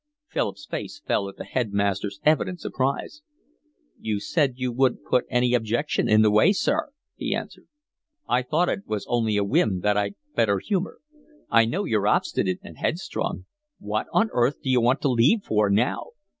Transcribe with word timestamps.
Philip's 0.27 0.65
face 0.65 0.99
fell 1.05 1.29
at 1.29 1.35
the 1.35 1.43
headmaster's 1.43 2.19
evident 2.23 2.59
surprise. 2.59 3.21
"You 3.99 4.19
said 4.19 4.53
you 4.57 4.71
wouldn't 4.71 5.05
put 5.05 5.25
any 5.29 5.53
objection 5.53 6.09
in 6.09 6.23
the 6.23 6.31
way, 6.31 6.53
sir," 6.53 6.89
he 7.15 7.35
answered. 7.35 7.67
"I 8.27 8.41
thought 8.41 8.67
it 8.67 8.87
was 8.87 9.05
only 9.07 9.37
a 9.37 9.43
whim 9.43 9.81
that 9.81 9.97
I'd 9.97 10.15
better 10.33 10.57
humour. 10.57 11.01
I 11.51 11.65
know 11.65 11.83
you're 11.85 12.07
obstinate 12.07 12.57
and 12.63 12.79
headstrong. 12.79 13.45
What 13.77 14.07
on 14.11 14.31
earth 14.33 14.59
d'you 14.63 14.81
want 14.81 15.01
to 15.01 15.07
leave 15.07 15.43
for 15.43 15.69
now? 15.69 16.05